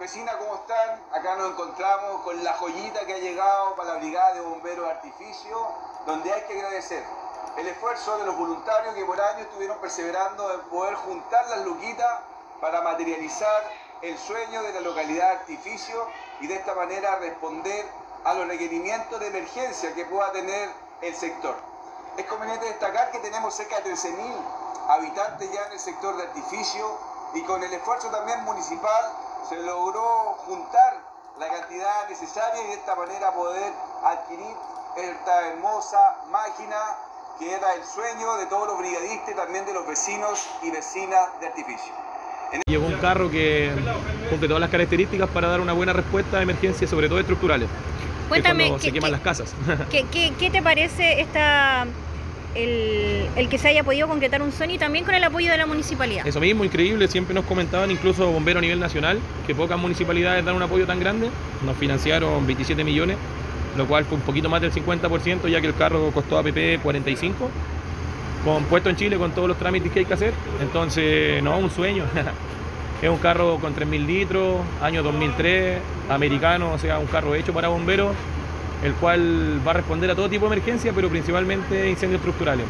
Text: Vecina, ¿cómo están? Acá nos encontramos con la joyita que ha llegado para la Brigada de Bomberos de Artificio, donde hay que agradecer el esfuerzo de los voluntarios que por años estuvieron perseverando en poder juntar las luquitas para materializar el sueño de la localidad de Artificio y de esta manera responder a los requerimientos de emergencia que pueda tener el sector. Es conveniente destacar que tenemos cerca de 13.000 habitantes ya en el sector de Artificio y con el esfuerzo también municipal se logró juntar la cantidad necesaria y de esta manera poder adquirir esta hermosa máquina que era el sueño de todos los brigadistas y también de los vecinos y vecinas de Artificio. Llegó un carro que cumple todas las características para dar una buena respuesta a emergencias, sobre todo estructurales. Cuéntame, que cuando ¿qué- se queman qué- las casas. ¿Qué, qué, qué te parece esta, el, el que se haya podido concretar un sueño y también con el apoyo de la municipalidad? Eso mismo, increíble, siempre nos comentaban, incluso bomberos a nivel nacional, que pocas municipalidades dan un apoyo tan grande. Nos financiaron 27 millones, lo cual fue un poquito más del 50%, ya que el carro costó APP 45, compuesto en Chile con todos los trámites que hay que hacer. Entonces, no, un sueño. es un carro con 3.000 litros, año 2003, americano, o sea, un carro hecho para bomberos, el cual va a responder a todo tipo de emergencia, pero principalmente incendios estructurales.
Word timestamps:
Vecina, 0.00 0.32
¿cómo 0.38 0.54
están? 0.54 0.98
Acá 1.12 1.36
nos 1.36 1.50
encontramos 1.50 2.22
con 2.22 2.42
la 2.42 2.54
joyita 2.54 3.04
que 3.04 3.12
ha 3.12 3.18
llegado 3.18 3.76
para 3.76 3.92
la 3.92 3.98
Brigada 4.00 4.32
de 4.32 4.40
Bomberos 4.40 4.86
de 4.86 4.92
Artificio, 4.92 5.68
donde 6.06 6.32
hay 6.32 6.40
que 6.44 6.54
agradecer 6.54 7.04
el 7.58 7.66
esfuerzo 7.66 8.16
de 8.16 8.24
los 8.24 8.34
voluntarios 8.34 8.94
que 8.94 9.04
por 9.04 9.20
años 9.20 9.42
estuvieron 9.42 9.76
perseverando 9.76 10.54
en 10.54 10.60
poder 10.70 10.94
juntar 10.94 11.46
las 11.50 11.66
luquitas 11.66 12.20
para 12.62 12.80
materializar 12.80 13.62
el 14.00 14.16
sueño 14.16 14.62
de 14.62 14.72
la 14.72 14.80
localidad 14.80 15.26
de 15.26 15.36
Artificio 15.40 16.06
y 16.40 16.46
de 16.46 16.54
esta 16.54 16.74
manera 16.74 17.16
responder 17.16 17.84
a 18.24 18.32
los 18.32 18.48
requerimientos 18.48 19.20
de 19.20 19.26
emergencia 19.26 19.94
que 19.94 20.06
pueda 20.06 20.32
tener 20.32 20.70
el 21.02 21.14
sector. 21.14 21.56
Es 22.16 22.24
conveniente 22.24 22.64
destacar 22.64 23.10
que 23.10 23.18
tenemos 23.18 23.52
cerca 23.52 23.82
de 23.82 23.92
13.000 23.92 24.16
habitantes 24.88 25.52
ya 25.52 25.66
en 25.66 25.72
el 25.72 25.78
sector 25.78 26.16
de 26.16 26.22
Artificio 26.22 26.96
y 27.34 27.42
con 27.42 27.62
el 27.62 27.70
esfuerzo 27.74 28.08
también 28.08 28.42
municipal 28.44 29.28
se 29.48 29.56
logró 29.62 30.36
juntar 30.46 30.98
la 31.38 31.48
cantidad 31.48 32.08
necesaria 32.08 32.62
y 32.64 32.66
de 32.68 32.74
esta 32.74 32.94
manera 32.94 33.32
poder 33.32 33.72
adquirir 34.04 34.54
esta 34.96 35.48
hermosa 35.48 35.98
máquina 36.30 36.76
que 37.38 37.54
era 37.54 37.74
el 37.74 37.84
sueño 37.84 38.36
de 38.36 38.46
todos 38.46 38.66
los 38.68 38.78
brigadistas 38.78 39.30
y 39.30 39.34
también 39.34 39.64
de 39.64 39.72
los 39.72 39.86
vecinos 39.86 40.46
y 40.62 40.70
vecinas 40.70 41.40
de 41.40 41.46
Artificio. 41.46 41.92
Llegó 42.66 42.84
un 42.86 42.98
carro 42.98 43.30
que 43.30 43.70
cumple 44.28 44.48
todas 44.48 44.60
las 44.60 44.70
características 44.70 45.28
para 45.30 45.48
dar 45.48 45.60
una 45.60 45.72
buena 45.72 45.92
respuesta 45.92 46.38
a 46.38 46.42
emergencias, 46.42 46.90
sobre 46.90 47.08
todo 47.08 47.18
estructurales. 47.20 47.68
Cuéntame, 48.28 48.64
que 48.64 48.68
cuando 48.70 48.78
¿qué- 48.82 48.88
se 48.88 48.92
queman 48.92 49.08
qué- 49.08 49.12
las 49.12 49.20
casas. 49.22 49.54
¿Qué, 49.90 50.04
qué, 50.12 50.34
qué 50.38 50.50
te 50.50 50.60
parece 50.62 51.20
esta, 51.20 51.86
el, 52.54 52.99
el 53.36 53.48
que 53.48 53.58
se 53.58 53.68
haya 53.68 53.84
podido 53.84 54.08
concretar 54.08 54.42
un 54.42 54.52
sueño 54.52 54.74
y 54.74 54.78
también 54.78 55.04
con 55.04 55.14
el 55.14 55.22
apoyo 55.22 55.50
de 55.50 55.58
la 55.58 55.66
municipalidad? 55.66 56.26
Eso 56.26 56.40
mismo, 56.40 56.64
increíble, 56.64 57.08
siempre 57.08 57.34
nos 57.34 57.44
comentaban, 57.44 57.90
incluso 57.90 58.30
bomberos 58.30 58.60
a 58.60 58.62
nivel 58.62 58.80
nacional, 58.80 59.18
que 59.46 59.54
pocas 59.54 59.78
municipalidades 59.78 60.44
dan 60.44 60.56
un 60.56 60.62
apoyo 60.62 60.86
tan 60.86 61.00
grande. 61.00 61.30
Nos 61.64 61.76
financiaron 61.76 62.46
27 62.46 62.82
millones, 62.84 63.16
lo 63.76 63.86
cual 63.86 64.04
fue 64.04 64.18
un 64.18 64.22
poquito 64.22 64.48
más 64.48 64.60
del 64.60 64.72
50%, 64.72 65.48
ya 65.48 65.60
que 65.60 65.66
el 65.68 65.74
carro 65.74 66.10
costó 66.12 66.38
APP 66.38 66.82
45, 66.82 67.50
compuesto 68.44 68.90
en 68.90 68.96
Chile 68.96 69.16
con 69.16 69.32
todos 69.32 69.48
los 69.48 69.58
trámites 69.58 69.92
que 69.92 70.00
hay 70.00 70.04
que 70.04 70.14
hacer. 70.14 70.32
Entonces, 70.60 71.42
no, 71.42 71.58
un 71.58 71.70
sueño. 71.70 72.04
es 73.02 73.08
un 73.08 73.18
carro 73.18 73.58
con 73.60 73.74
3.000 73.74 74.06
litros, 74.06 74.60
año 74.82 75.02
2003, 75.02 75.78
americano, 76.08 76.72
o 76.72 76.78
sea, 76.78 76.98
un 76.98 77.06
carro 77.06 77.34
hecho 77.34 77.52
para 77.52 77.68
bomberos, 77.68 78.14
el 78.84 78.92
cual 78.94 79.60
va 79.66 79.70
a 79.70 79.74
responder 79.74 80.10
a 80.10 80.14
todo 80.14 80.28
tipo 80.28 80.48
de 80.48 80.56
emergencia, 80.56 80.92
pero 80.94 81.08
principalmente 81.08 81.88
incendios 81.88 82.18
estructurales. 82.18 82.66